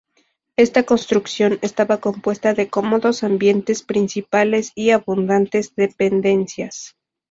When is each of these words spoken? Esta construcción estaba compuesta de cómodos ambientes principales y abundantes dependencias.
Esta 0.57 0.81
construcción 0.81 1.59
estaba 1.61 1.97
compuesta 1.99 2.55
de 2.55 2.69
cómodos 2.69 3.23
ambientes 3.23 3.83
principales 3.83 4.71
y 4.73 4.89
abundantes 4.89 5.75
dependencias. 5.75 6.95